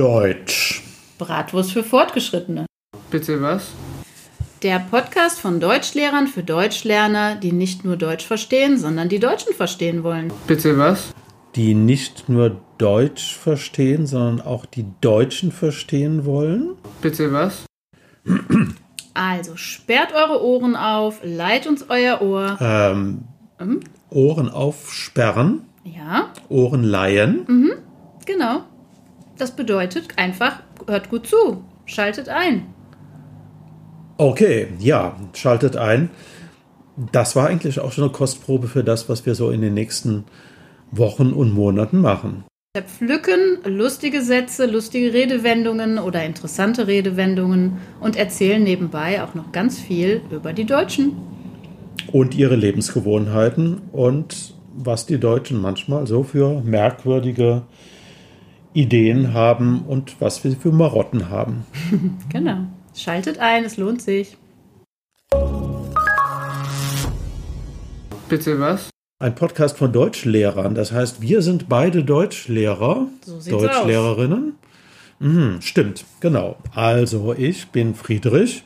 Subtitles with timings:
[0.00, 0.82] Deutsch.
[1.18, 2.66] Bratwurst für Fortgeschrittene.
[3.10, 3.70] Bitte was?
[4.62, 10.02] Der Podcast von Deutschlehrern für Deutschlerner, die nicht nur Deutsch verstehen, sondern die Deutschen verstehen
[10.04, 10.30] wollen.
[10.46, 11.14] Bitte was?
[11.54, 16.74] Die nicht nur Deutsch verstehen, sondern auch die Deutschen verstehen wollen.
[17.00, 17.64] Bitte was?
[19.14, 22.58] Also sperrt eure Ohren auf, leiht uns euer Ohr.
[22.60, 23.22] Ähm,
[23.58, 23.80] Hm?
[24.10, 27.72] Ohren aufsperren, Ja, Ohren leihen.
[28.26, 28.64] genau.
[29.38, 32.66] Das bedeutet einfach, hört gut zu, schaltet ein.
[34.18, 36.10] Okay, ja, schaltet ein.
[37.12, 40.24] Das war eigentlich auch schon eine Kostprobe für das, was wir so in den nächsten
[40.90, 42.44] Wochen und Monaten machen.
[42.86, 50.22] Pflücken lustige Sätze, lustige Redewendungen oder interessante Redewendungen und erzählen nebenbei auch noch ganz viel
[50.30, 51.16] über die Deutschen.
[52.12, 57.62] Und ihre Lebensgewohnheiten und was die Deutschen manchmal so für merkwürdige
[58.76, 61.64] Ideen haben und was wir für Marotten haben.
[62.28, 62.58] Genau.
[62.94, 64.36] Schaltet ein, es lohnt sich.
[68.28, 68.90] Bitte was?
[69.18, 70.74] Ein Podcast von Deutschlehrern.
[70.74, 74.56] Das heißt, wir sind beide Deutschlehrer, So Deutschlehrerinnen.
[75.20, 76.56] Mhm, stimmt, genau.
[76.74, 78.62] Also ich bin Friedrich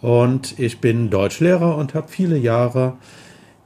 [0.00, 2.98] und ich bin Deutschlehrer und habe viele Jahre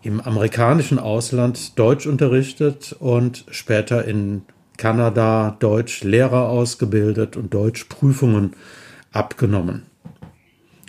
[0.02, 4.42] im amerikanischen Ausland Deutsch unterrichtet und später in
[4.81, 8.55] Kanada Deutschlehrer ausgebildet und Deutschprüfungen
[9.12, 9.83] abgenommen.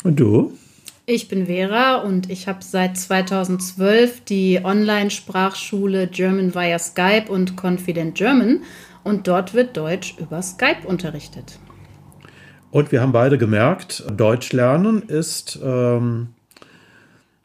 [0.06, 0.58] Und du?
[1.06, 8.16] Ich bin Vera und ich habe seit 2012 die Online-Sprachschule German via Skype und Confident
[8.16, 8.62] German
[9.04, 11.60] und dort wird Deutsch über Skype unterrichtet.
[12.72, 16.30] Und wir haben beide gemerkt, Deutsch lernen ist ähm,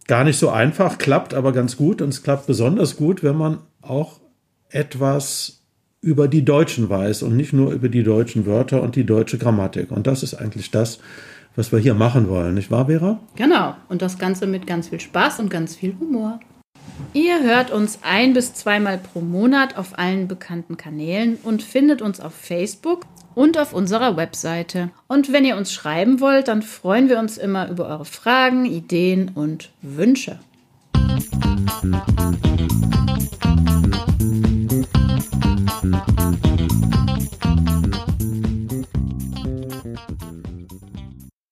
[0.06, 3.58] gar nicht so einfach, klappt aber ganz gut und es klappt besonders gut, wenn man
[3.82, 4.20] auch
[4.68, 5.65] etwas
[6.06, 9.90] über die Deutschen weiß und nicht nur über die deutschen Wörter und die deutsche Grammatik.
[9.90, 11.00] Und das ist eigentlich das,
[11.56, 13.18] was wir hier machen wollen, nicht wahr, Vera?
[13.34, 16.38] Genau, und das Ganze mit ganz viel Spaß und ganz viel Humor.
[17.12, 22.20] Ihr hört uns ein bis zweimal pro Monat auf allen bekannten Kanälen und findet uns
[22.20, 24.90] auf Facebook und auf unserer Webseite.
[25.08, 29.32] Und wenn ihr uns schreiben wollt, dann freuen wir uns immer über eure Fragen, Ideen
[29.34, 30.38] und Wünsche.
[33.86, 34.05] You.
[36.82, 38.15] うん